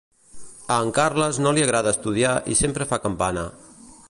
A 0.75 0.77
en 0.85 0.93
Carles 0.99 1.39
no 1.47 1.53
li 1.57 1.67
agrada 1.67 1.95
estudiar 1.97 2.35
i 2.57 2.61
sempre 2.63 2.93
fa 2.95 3.03
campana: 3.05 3.49